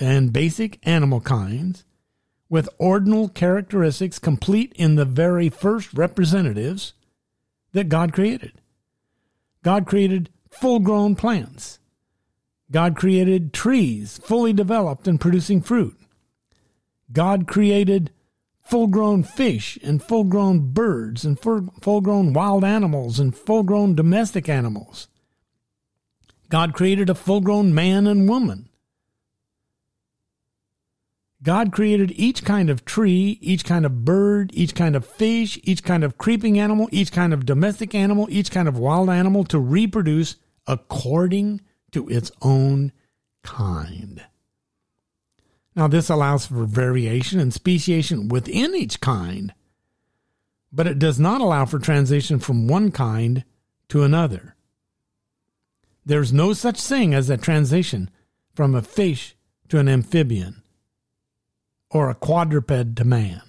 and 0.00 0.32
basic 0.32 0.78
animal 0.82 1.20
kinds 1.20 1.84
with 2.48 2.68
ordinal 2.78 3.28
characteristics 3.28 4.18
complete 4.18 4.72
in 4.76 4.94
the 4.94 5.04
very 5.04 5.48
first 5.48 5.92
representatives 5.94 6.94
that 7.72 7.88
God 7.88 8.12
created. 8.12 8.52
God 9.62 9.86
created 9.86 10.30
full 10.50 10.78
grown 10.78 11.16
plants. 11.16 11.78
God 12.70 12.96
created 12.96 13.52
trees 13.52 14.18
fully 14.18 14.52
developed 14.52 15.06
and 15.06 15.20
producing 15.20 15.60
fruit. 15.60 15.98
God 17.12 17.46
created 17.46 18.10
full 18.64 18.86
grown 18.86 19.22
fish 19.22 19.78
and 19.82 20.02
full 20.02 20.24
grown 20.24 20.72
birds 20.72 21.24
and 21.24 21.38
full 21.38 22.00
grown 22.00 22.32
wild 22.32 22.64
animals 22.64 23.20
and 23.20 23.36
full 23.36 23.62
grown 23.62 23.94
domestic 23.94 24.48
animals. 24.48 25.08
God 26.48 26.74
created 26.74 27.10
a 27.10 27.14
full 27.14 27.40
grown 27.40 27.74
man 27.74 28.06
and 28.06 28.28
woman. 28.28 28.68
God 31.42 31.72
created 31.72 32.12
each 32.16 32.42
kind 32.42 32.70
of 32.70 32.86
tree, 32.86 33.38
each 33.42 33.66
kind 33.66 33.84
of 33.84 34.04
bird, 34.04 34.50
each 34.54 34.74
kind 34.74 34.96
of 34.96 35.04
fish, 35.04 35.60
each 35.62 35.84
kind 35.84 36.02
of 36.02 36.16
creeping 36.16 36.58
animal, 36.58 36.88
each 36.90 37.12
kind 37.12 37.34
of 37.34 37.44
domestic 37.44 37.94
animal, 37.94 38.26
each 38.30 38.50
kind 38.50 38.66
of 38.66 38.78
wild 38.78 39.10
animal 39.10 39.44
to 39.44 39.58
reproduce 39.58 40.36
according 40.66 41.60
to 41.92 42.08
its 42.08 42.30
own 42.40 42.92
kind. 43.42 44.24
Now, 45.76 45.88
this 45.88 46.08
allows 46.08 46.46
for 46.46 46.64
variation 46.64 47.40
and 47.40 47.52
speciation 47.52 48.28
within 48.28 48.74
each 48.74 49.00
kind, 49.00 49.52
but 50.72 50.86
it 50.86 50.98
does 50.98 51.18
not 51.18 51.40
allow 51.40 51.64
for 51.64 51.78
transition 51.78 52.38
from 52.38 52.68
one 52.68 52.92
kind 52.92 53.44
to 53.88 54.04
another. 54.04 54.54
There's 56.06 56.32
no 56.32 56.52
such 56.52 56.80
thing 56.80 57.14
as 57.14 57.28
a 57.28 57.36
transition 57.36 58.10
from 58.54 58.74
a 58.74 58.82
fish 58.82 59.34
to 59.68 59.78
an 59.78 59.88
amphibian 59.88 60.62
or 61.90 62.08
a 62.08 62.14
quadruped 62.14 62.96
to 62.96 63.04
man. 63.04 63.42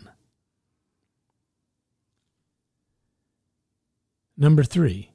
Number 4.37 4.63
three, 4.63 5.11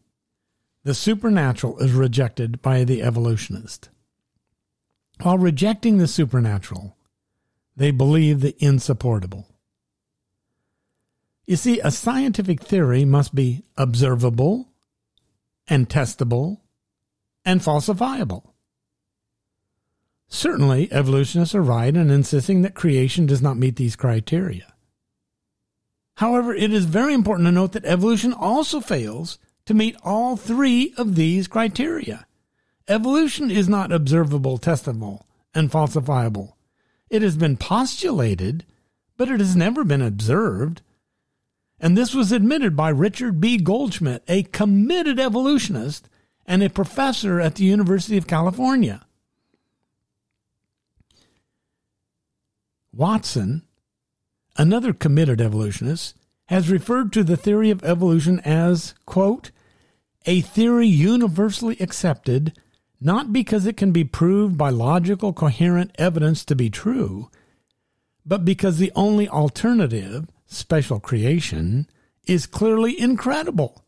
the 0.84 0.94
supernatural 0.94 1.78
is 1.78 1.92
rejected 1.92 2.62
by 2.62 2.84
the 2.84 3.02
evolutionist. 3.02 3.90
While 5.22 5.38
rejecting 5.38 5.98
the 5.98 6.08
supernatural, 6.08 6.96
they 7.80 7.90
believe 7.90 8.42
the 8.42 8.54
insupportable. 8.62 9.46
You 11.46 11.56
see, 11.56 11.80
a 11.80 11.90
scientific 11.90 12.60
theory 12.60 13.06
must 13.06 13.34
be 13.34 13.62
observable 13.74 14.68
and 15.66 15.88
testable 15.88 16.58
and 17.42 17.62
falsifiable. 17.62 18.52
Certainly, 20.28 20.92
evolutionists 20.92 21.54
are 21.54 21.62
right 21.62 21.96
in 21.96 22.10
insisting 22.10 22.60
that 22.60 22.74
creation 22.74 23.24
does 23.24 23.40
not 23.40 23.56
meet 23.56 23.76
these 23.76 23.96
criteria. 23.96 24.74
However, 26.16 26.54
it 26.54 26.74
is 26.74 26.84
very 26.84 27.14
important 27.14 27.46
to 27.46 27.52
note 27.52 27.72
that 27.72 27.86
evolution 27.86 28.34
also 28.34 28.82
fails 28.82 29.38
to 29.64 29.72
meet 29.72 29.96
all 30.04 30.36
three 30.36 30.92
of 30.98 31.14
these 31.14 31.48
criteria. 31.48 32.26
Evolution 32.86 33.50
is 33.50 33.70
not 33.70 33.90
observable, 33.90 34.58
testable, 34.58 35.22
and 35.54 35.72
falsifiable. 35.72 36.52
It 37.10 37.22
has 37.22 37.36
been 37.36 37.56
postulated, 37.56 38.64
but 39.16 39.28
it 39.28 39.40
has 39.40 39.56
never 39.56 39.84
been 39.84 40.00
observed. 40.00 40.80
And 41.80 41.98
this 41.98 42.14
was 42.14 42.30
admitted 42.30 42.76
by 42.76 42.90
Richard 42.90 43.40
B. 43.40 43.58
Goldschmidt, 43.58 44.22
a 44.28 44.44
committed 44.44 45.18
evolutionist 45.18 46.08
and 46.46 46.62
a 46.62 46.70
professor 46.70 47.40
at 47.40 47.56
the 47.56 47.64
University 47.64 48.16
of 48.16 48.26
California. 48.26 49.04
Watson, 52.92 53.62
another 54.56 54.92
committed 54.92 55.40
evolutionist, 55.40 56.16
has 56.46 56.70
referred 56.70 57.12
to 57.12 57.22
the 57.22 57.36
theory 57.36 57.70
of 57.70 57.84
evolution 57.84 58.40
as, 58.40 58.94
quote, 59.06 59.50
a 60.26 60.40
theory 60.40 60.88
universally 60.88 61.76
accepted 61.80 62.52
not 63.00 63.32
because 63.32 63.66
it 63.66 63.76
can 63.76 63.92
be 63.92 64.04
proved 64.04 64.58
by 64.58 64.70
logical, 64.70 65.32
coherent 65.32 65.90
evidence 65.98 66.44
to 66.44 66.54
be 66.54 66.68
true, 66.68 67.30
but 68.26 68.44
because 68.44 68.78
the 68.78 68.92
only 68.94 69.28
alternative, 69.28 70.28
special 70.46 71.00
creation, 71.00 71.88
is 72.26 72.46
clearly 72.46 72.98
incredible. 73.00 73.84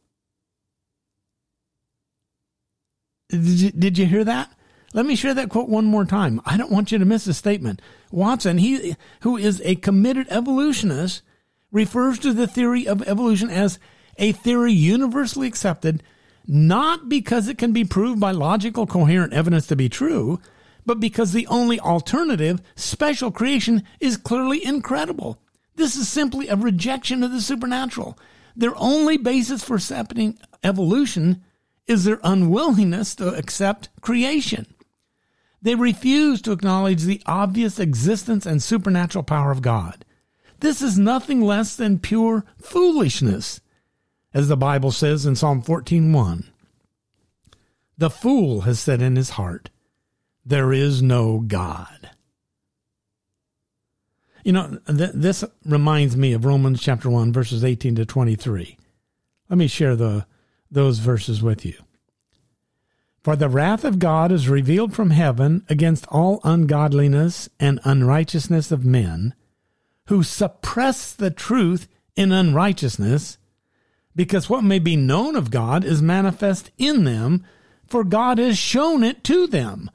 Did 3.28 3.42
you, 3.46 3.70
did 3.70 3.98
you 3.98 4.06
hear 4.06 4.24
that? 4.24 4.50
Let 4.94 5.06
me 5.06 5.16
share 5.16 5.34
that 5.34 5.48
quote 5.48 5.68
one 5.68 5.86
more 5.86 6.04
time. 6.04 6.40
I 6.44 6.56
don't 6.56 6.70
want 6.70 6.92
you 6.92 6.98
to 6.98 7.04
miss 7.04 7.24
the 7.24 7.32
statement. 7.32 7.80
Watson, 8.10 8.58
he, 8.58 8.94
who 9.20 9.36
is 9.36 9.62
a 9.64 9.76
committed 9.76 10.26
evolutionist, 10.28 11.22
refers 11.70 12.18
to 12.20 12.32
the 12.32 12.46
theory 12.46 12.86
of 12.86 13.02
evolution 13.02 13.48
as 13.48 13.78
a 14.18 14.32
theory 14.32 14.72
universally 14.72 15.46
accepted 15.48 16.02
not 16.46 17.08
because 17.08 17.48
it 17.48 17.58
can 17.58 17.72
be 17.72 17.84
proved 17.84 18.20
by 18.20 18.32
logical, 18.32 18.86
coherent 18.86 19.32
evidence 19.32 19.66
to 19.68 19.76
be 19.76 19.88
true, 19.88 20.40
but 20.84 21.00
because 21.00 21.32
the 21.32 21.46
only 21.46 21.78
alternative, 21.80 22.60
special 22.74 23.30
creation, 23.30 23.84
is 24.00 24.16
clearly 24.16 24.64
incredible. 24.64 25.38
This 25.76 25.96
is 25.96 26.08
simply 26.08 26.48
a 26.48 26.56
rejection 26.56 27.22
of 27.22 27.32
the 27.32 27.40
supernatural. 27.40 28.18
Their 28.54 28.76
only 28.76 29.16
basis 29.16 29.64
for 29.64 29.76
accepting 29.76 30.38
evolution 30.62 31.42
is 31.86 32.04
their 32.04 32.20
unwillingness 32.22 33.14
to 33.16 33.34
accept 33.34 33.88
creation. 34.00 34.66
They 35.62 35.74
refuse 35.74 36.42
to 36.42 36.52
acknowledge 36.52 37.02
the 37.02 37.22
obvious 37.24 37.78
existence 37.78 38.46
and 38.46 38.62
supernatural 38.62 39.24
power 39.24 39.52
of 39.52 39.62
God. 39.62 40.04
This 40.60 40.82
is 40.82 40.98
nothing 40.98 41.40
less 41.40 41.74
than 41.74 41.98
pure 41.98 42.44
foolishness, 42.60 43.60
as 44.34 44.48
the 44.48 44.56
Bible 44.56 44.90
says 44.90 45.26
in 45.26 45.36
Psalm 45.36 45.62
14:1. 45.62 46.44
The 47.98 48.10
fool 48.10 48.62
has 48.62 48.80
said 48.80 49.02
in 49.02 49.16
his 49.16 49.30
heart, 49.30 49.70
there 50.44 50.72
is 50.72 51.02
no 51.02 51.40
God. 51.40 52.10
You 54.44 54.52
know, 54.52 54.78
th- 54.88 55.12
this 55.14 55.44
reminds 55.64 56.16
me 56.16 56.32
of 56.32 56.44
Romans 56.44 56.80
chapter 56.80 57.08
1 57.08 57.32
verses 57.32 57.62
18 57.62 57.94
to 57.96 58.04
23. 58.04 58.76
Let 59.48 59.58
me 59.58 59.68
share 59.68 59.94
the 59.94 60.26
those 60.70 60.98
verses 60.98 61.42
with 61.42 61.64
you. 61.66 61.74
For 63.22 63.36
the 63.36 63.48
wrath 63.48 63.84
of 63.84 64.00
God 64.00 64.32
is 64.32 64.48
revealed 64.48 64.94
from 64.94 65.10
heaven 65.10 65.64
against 65.68 66.06
all 66.08 66.40
ungodliness 66.42 67.48
and 67.60 67.78
unrighteousness 67.84 68.72
of 68.72 68.84
men, 68.84 69.34
who 70.06 70.24
suppress 70.24 71.12
the 71.12 71.30
truth 71.30 71.86
in 72.16 72.32
unrighteousness, 72.32 73.38
because 74.14 74.48
what 74.48 74.64
may 74.64 74.78
be 74.78 74.96
known 74.96 75.36
of 75.36 75.50
God 75.50 75.84
is 75.84 76.02
manifest 76.02 76.70
in 76.78 77.04
them, 77.04 77.44
for 77.86 78.04
God 78.04 78.38
has 78.38 78.58
shown 78.58 79.02
it 79.02 79.24
to 79.24 79.46
them. 79.46 79.90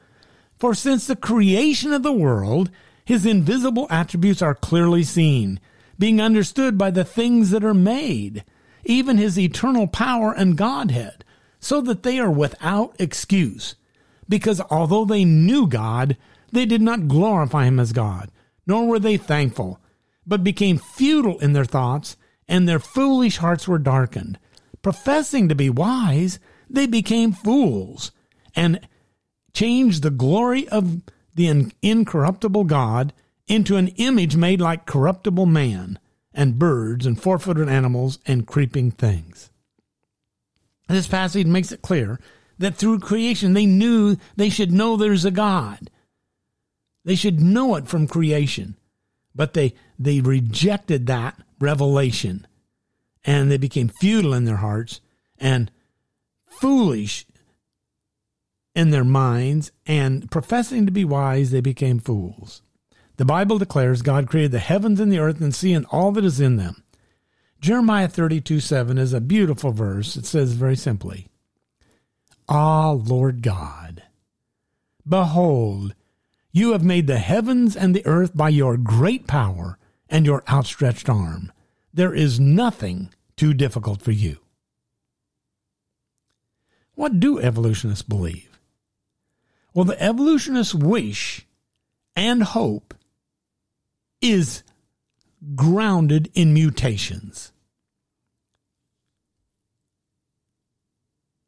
For 0.57 0.73
since 0.73 1.05
the 1.05 1.15
creation 1.15 1.93
of 1.93 2.03
the 2.03 2.11
world, 2.11 2.71
his 3.05 3.25
invisible 3.25 3.87
attributes 3.89 4.41
are 4.41 4.55
clearly 4.55 5.03
seen, 5.03 5.59
being 5.99 6.19
understood 6.19 6.77
by 6.77 6.91
the 6.91 7.05
things 7.05 7.51
that 7.51 7.63
are 7.63 7.73
made, 7.73 8.43
even 8.83 9.17
his 9.17 9.37
eternal 9.37 9.87
power 9.87 10.33
and 10.33 10.57
Godhead 10.57 11.23
so 11.59 11.81
that 11.81 12.03
they 12.03 12.19
are 12.19 12.31
without 12.31 12.95
excuse. 12.99 13.75
Because 14.29 14.61
although 14.69 15.05
they 15.05 15.25
knew 15.25 15.67
God, 15.67 16.17
they 16.51 16.65
did 16.65 16.81
not 16.81 17.07
glorify 17.07 17.65
him 17.65 17.79
as 17.79 17.93
God, 17.93 18.31
nor 18.65 18.87
were 18.87 18.99
they 18.99 19.17
thankful, 19.17 19.79
but 20.25 20.43
became 20.43 20.77
futile 20.77 21.39
in 21.39 21.53
their 21.53 21.65
thoughts, 21.65 22.17
and 22.47 22.67
their 22.67 22.79
foolish 22.79 23.37
hearts 23.37 23.67
were 23.67 23.79
darkened. 23.79 24.39
Professing 24.81 25.49
to 25.49 25.55
be 25.55 25.69
wise, 25.69 26.39
they 26.69 26.85
became 26.85 27.31
fools, 27.31 28.11
and 28.55 28.79
changed 29.53 30.03
the 30.03 30.09
glory 30.09 30.67
of 30.69 31.01
the 31.33 31.71
incorruptible 31.81 32.63
God 32.65 33.13
into 33.47 33.77
an 33.77 33.87
image 33.89 34.35
made 34.35 34.61
like 34.61 34.85
corruptible 34.85 35.45
man, 35.45 35.99
and 36.33 36.59
birds, 36.59 37.05
and 37.05 37.21
four 37.21 37.39
footed 37.39 37.69
animals, 37.69 38.19
and 38.25 38.47
creeping 38.47 38.91
things. 38.91 39.49
This 40.87 41.07
passage 41.07 41.47
makes 41.47 41.71
it 41.71 41.81
clear 41.81 42.19
that 42.59 42.75
through 42.75 42.99
creation 42.99 43.53
they 43.53 43.65
knew 43.65 44.17
they 44.35 44.49
should 44.49 44.71
know 44.71 44.95
there's 44.95 45.25
a 45.25 45.31
God. 45.31 45.89
They 47.05 47.15
should 47.15 47.39
know 47.39 47.75
it 47.75 47.87
from 47.87 48.07
creation. 48.07 48.75
But 49.35 49.53
they, 49.53 49.73
they 49.99 50.21
rejected 50.21 51.07
that 51.07 51.39
revelation 51.59 52.47
and 53.25 53.51
they 53.51 53.57
became 53.57 53.89
futile 53.89 54.33
in 54.33 54.45
their 54.45 54.57
hearts 54.57 55.01
and 55.37 55.71
foolish 56.45 57.25
in 58.73 58.91
their 58.91 59.03
minds 59.03 59.71
and 59.85 60.29
professing 60.29 60.85
to 60.85 60.91
be 60.91 61.03
wise, 61.03 61.51
they 61.51 61.61
became 61.61 61.99
fools. 61.99 62.61
The 63.17 63.25
Bible 63.25 63.57
declares 63.57 64.03
God 64.03 64.27
created 64.27 64.51
the 64.51 64.59
heavens 64.59 64.99
and 64.99 65.11
the 65.11 65.19
earth 65.19 65.41
and 65.41 65.53
sea 65.53 65.73
and 65.73 65.85
all 65.87 66.11
that 66.11 66.23
is 66.23 66.39
in 66.39 66.57
them. 66.57 66.83
Jeremiah 67.59 68.07
32 68.07 68.59
7 68.59 68.97
is 68.99 69.13
a 69.13 69.21
beautiful 69.21 69.71
verse. 69.71 70.15
It 70.15 70.25
says 70.25 70.53
very 70.53 70.75
simply, 70.75 71.27
Ah, 72.47 72.91
Lord 72.91 73.41
God, 73.41 74.03
behold, 75.07 75.95
you 76.51 76.71
have 76.71 76.83
made 76.83 77.07
the 77.07 77.17
heavens 77.17 77.75
and 77.75 77.95
the 77.95 78.05
earth 78.05 78.37
by 78.37 78.49
your 78.49 78.77
great 78.77 79.25
power 79.25 79.79
and 80.09 80.25
your 80.25 80.43
outstretched 80.49 81.09
arm. 81.09 81.51
There 81.93 82.13
is 82.13 82.39
nothing 82.39 83.09
too 83.35 83.53
difficult 83.53 84.01
for 84.01 84.11
you. 84.11 84.37
What 86.95 87.19
do 87.19 87.39
evolutionists 87.39 88.01
believe? 88.01 88.59
Well, 89.73 89.85
the 89.85 90.01
evolutionists' 90.01 90.73
wish 90.73 91.45
and 92.15 92.41
hope 92.41 92.95
is 94.21 94.63
grounded 95.55 96.31
in 96.33 96.53
mutations. 96.53 97.51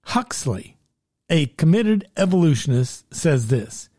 Huxley, 0.04 0.78
a 1.30 1.48
committed 1.48 2.08
evolutionist, 2.18 3.14
says 3.14 3.48
this 3.48 3.90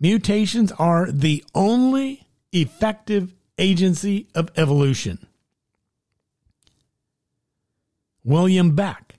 mutations 0.00 0.72
are 0.72 1.10
the 1.10 1.44
only 1.54 2.26
effective 2.52 3.34
agency 3.58 4.28
of 4.34 4.50
evolution. 4.56 5.26
William 8.24 8.74
Beck, 8.74 9.16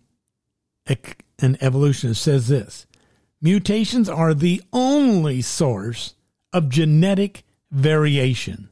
an 1.39 1.57
evolutionist, 1.61 2.21
says 2.21 2.47
this 2.47 2.87
mutations 3.41 4.09
are 4.09 4.33
the 4.33 4.61
only 4.73 5.41
source 5.41 6.15
of 6.51 6.69
genetic 6.69 7.43
variation. 7.71 8.69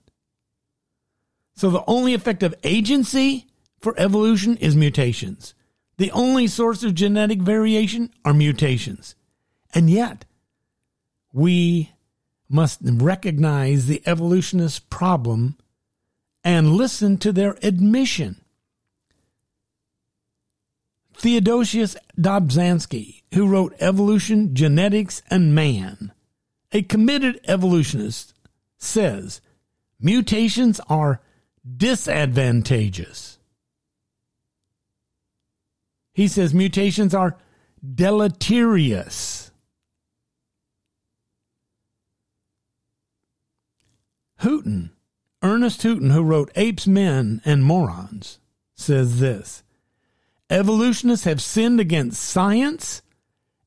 So 1.56 1.70
the 1.70 1.84
only 1.86 2.14
effective 2.14 2.56
agency 2.64 3.48
for 3.80 3.94
evolution 3.98 4.58
is 4.58 4.76
mutations. 4.76 5.54
The 5.98 6.12
only 6.12 6.48
source 6.48 6.84
of 6.84 6.96
genetic 6.96 7.40
variation 7.40 8.12
are 8.26 8.34
mutations. 8.34 9.16
And 9.76 9.90
yet, 9.90 10.26
we 11.32 11.93
must 12.54 12.80
recognize 12.84 13.88
the 13.88 14.04
evolutionist 14.06 14.90
problem 14.90 15.58
and 16.44 16.74
listen 16.74 17.18
to 17.18 17.32
their 17.32 17.58
admission. 17.64 18.40
Theodosius 21.18 21.96
Dobzhansky, 22.20 23.24
who 23.34 23.48
wrote 23.48 23.76
Evolution, 23.80 24.54
Genetics, 24.54 25.24
and 25.30 25.56
Man, 25.56 26.12
a 26.72 26.84
committed 26.84 27.40
evolutionist, 27.46 28.34
says 28.78 29.42
mutations 30.00 30.80
are 30.90 31.22
disadvantageous. 31.78 33.40
He 36.14 36.28
says 36.28 36.54
mutations 36.54 37.16
are 37.16 37.38
deleterious. 37.96 39.43
Hooton, 44.44 44.92
Ernest 45.42 45.82
Hooton, 45.84 46.12
who 46.12 46.22
wrote 46.22 46.52
Apes, 46.56 46.86
Men, 46.86 47.42
and 47.46 47.64
Morons, 47.64 48.40
says 48.76 49.20
this 49.20 49.64
Evolutionists 50.50 51.26
have 51.26 51.42
sinned 51.42 51.80
against 51.80 52.22
science 52.22 53.02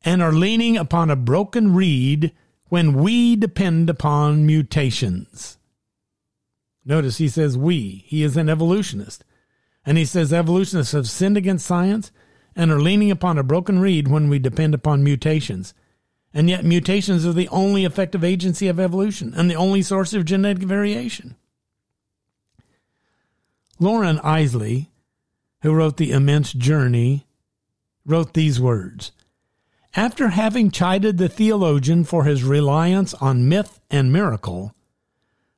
and 0.04 0.22
are 0.22 0.32
leaning 0.32 0.76
upon 0.76 1.10
a 1.10 1.16
broken 1.16 1.74
reed 1.74 2.32
when 2.68 2.94
we 2.94 3.36
depend 3.36 3.90
upon 3.90 4.46
mutations. 4.46 5.58
Notice 6.84 7.18
he 7.18 7.28
says 7.28 7.58
we. 7.58 8.04
He 8.06 8.22
is 8.22 8.36
an 8.36 8.48
evolutionist. 8.48 9.24
And 9.84 9.98
he 9.98 10.04
says 10.04 10.32
evolutionists 10.32 10.92
have 10.92 11.08
sinned 11.08 11.36
against 11.36 11.66
science 11.66 12.12
and 12.54 12.70
are 12.70 12.80
leaning 12.80 13.10
upon 13.10 13.38
a 13.38 13.42
broken 13.42 13.80
reed 13.80 14.08
when 14.08 14.28
we 14.28 14.38
depend 14.38 14.74
upon 14.74 15.02
mutations. 15.02 15.74
And 16.36 16.50
yet 16.50 16.66
mutations 16.66 17.24
are 17.24 17.32
the 17.32 17.48
only 17.48 17.86
effective 17.86 18.22
agency 18.22 18.68
of 18.68 18.78
evolution 18.78 19.32
and 19.34 19.50
the 19.50 19.54
only 19.54 19.80
source 19.80 20.12
of 20.12 20.26
genetic 20.26 20.64
variation. 20.64 21.34
Loren 23.80 24.18
Eiseley, 24.18 24.88
who 25.62 25.72
wrote 25.72 25.96
The 25.96 26.12
Immense 26.12 26.52
Journey, 26.52 27.26
wrote 28.04 28.34
these 28.34 28.60
words. 28.60 29.12
After 29.94 30.28
having 30.28 30.70
chided 30.70 31.16
the 31.16 31.30
theologian 31.30 32.04
for 32.04 32.24
his 32.24 32.44
reliance 32.44 33.14
on 33.14 33.48
myth 33.48 33.80
and 33.90 34.12
miracle, 34.12 34.74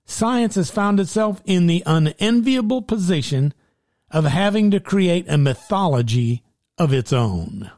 science 0.04 0.54
has 0.54 0.70
found 0.70 1.00
itself 1.00 1.42
in 1.44 1.66
the 1.66 1.82
unenviable 1.86 2.82
position 2.82 3.52
of 4.12 4.26
having 4.26 4.70
to 4.70 4.78
create 4.78 5.28
a 5.28 5.38
mythology 5.38 6.44
of 6.78 6.92
its 6.92 7.12
own. 7.12 7.72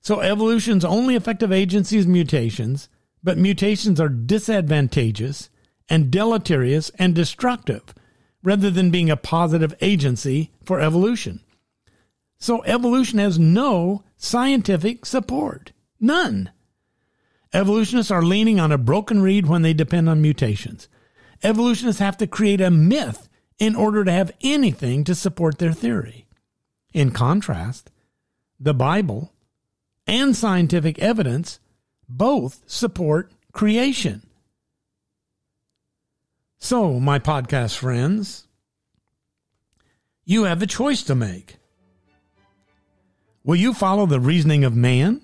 So 0.00 0.20
evolution's 0.20 0.84
only 0.84 1.14
effective 1.14 1.52
agency 1.52 1.98
is 1.98 2.06
mutations, 2.06 2.88
but 3.22 3.38
mutations 3.38 4.00
are 4.00 4.08
disadvantageous 4.08 5.50
and 5.88 6.10
deleterious 6.10 6.90
and 6.98 7.14
destructive 7.14 7.94
rather 8.42 8.70
than 8.70 8.90
being 8.90 9.10
a 9.10 9.16
positive 9.16 9.74
agency 9.80 10.50
for 10.64 10.80
evolution. 10.80 11.40
So 12.38 12.62
evolution 12.64 13.18
has 13.18 13.38
no 13.38 14.02
scientific 14.16 15.04
support. 15.04 15.72
None. 16.00 16.50
Evolutionists 17.52 18.10
are 18.10 18.22
leaning 18.22 18.58
on 18.58 18.72
a 18.72 18.78
broken 18.78 19.20
reed 19.20 19.46
when 19.46 19.60
they 19.62 19.74
depend 19.74 20.08
on 20.08 20.22
mutations. 20.22 20.88
Evolutionists 21.42 22.00
have 22.00 22.16
to 22.18 22.26
create 22.26 22.60
a 22.60 22.70
myth 22.70 23.28
in 23.58 23.76
order 23.76 24.04
to 24.04 24.12
have 24.12 24.32
anything 24.40 25.04
to 25.04 25.14
support 25.14 25.58
their 25.58 25.72
theory. 25.72 26.26
In 26.94 27.10
contrast, 27.10 27.90
the 28.58 28.72
Bible 28.72 29.32
and 30.10 30.36
scientific 30.36 30.98
evidence 30.98 31.60
both 32.08 32.62
support 32.66 33.32
creation. 33.52 34.26
So, 36.58 37.00
my 37.00 37.18
podcast 37.18 37.78
friends, 37.78 38.46
you 40.24 40.44
have 40.44 40.60
a 40.60 40.66
choice 40.66 41.02
to 41.04 41.14
make. 41.14 41.56
Will 43.44 43.56
you 43.56 43.72
follow 43.72 44.04
the 44.04 44.20
reasoning 44.20 44.64
of 44.64 44.76
man? 44.76 45.22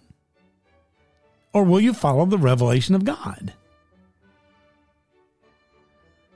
Or 1.52 1.64
will 1.64 1.80
you 1.80 1.92
follow 1.92 2.24
the 2.24 2.38
revelation 2.38 2.94
of 2.94 3.04
God? 3.04 3.52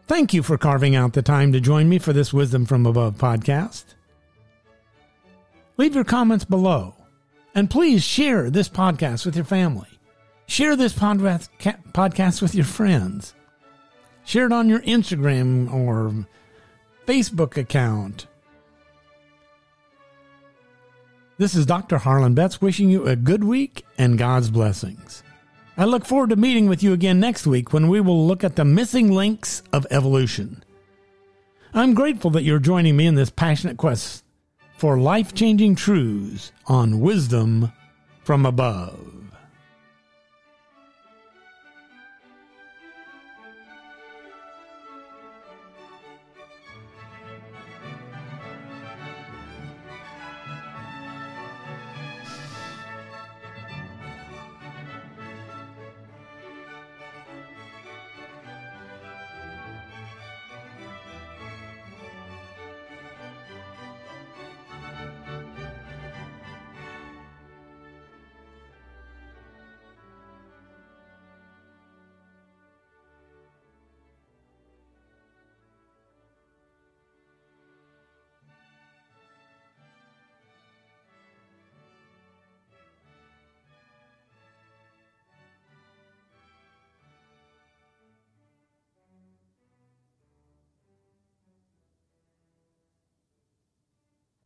Thank 0.07 0.35
you 0.35 0.43
for 0.43 0.59
carving 0.59 0.97
out 0.97 1.13
the 1.13 1.23
time 1.23 1.53
to 1.53 1.61
join 1.61 1.89
me 1.89 1.99
for 1.99 2.13
this 2.13 2.33
Wisdom 2.33 2.67
from 2.67 2.85
Above 2.85 3.15
podcast. 3.15 3.85
Leave 5.77 5.95
your 5.95 6.05
comments 6.05 6.45
below. 6.45 7.00
And 7.55 7.69
please 7.69 8.05
share 8.05 8.51
this 8.51 8.69
podcast 8.69 9.27
with 9.27 9.35
your 9.35 9.45
family. 9.45 9.89
Share 10.47 10.77
this 10.77 10.93
podcast 10.93 12.43
with 12.43 12.55
your 12.55 12.65
friends. 12.65 13.35
Share 14.25 14.47
it 14.47 14.53
on 14.53 14.69
your 14.69 14.81
Instagram 14.81 15.73
or 15.73 16.27
Facebook 17.07 17.57
account. 17.57 18.27
This 21.39 21.55
is 21.55 21.67
Dr. 21.67 21.99
Harlan 21.99 22.35
Betts 22.35 22.61
wishing 22.61 22.91
you 22.91 23.07
a 23.07 23.17
good 23.17 23.43
week 23.43 23.85
and 23.97 24.19
God's 24.19 24.51
blessings. 24.51 25.23
I 25.77 25.87
look 25.87 26.05
forward 26.05 26.31
to 26.31 26.37
meeting 26.37 26.69
with 26.69 26.83
you 26.83 26.93
again 26.93 27.19
next 27.19 27.47
week 27.47 27.73
when 27.73 27.89
we 27.89 28.01
will 28.01 28.27
look 28.27 28.45
at 28.45 28.57
the 28.57 28.65
missing 28.65 29.11
links 29.13 29.63
of 29.73 29.87
evolution. 29.91 30.63
I'm 31.73 31.95
grateful 31.95 32.31
that 32.33 32.43
you're 32.43 32.59
joining 32.59 32.97
me 32.97 33.07
in 33.07 33.15
this 33.15 33.31
passionate 33.31 33.79
quest 33.79 34.23
for 34.81 34.99
life 34.99 35.35
changing 35.35 35.75
truths 35.75 36.53
on 36.67 37.01
wisdom 37.01 37.71
from 38.25 38.47
above. 38.47 39.20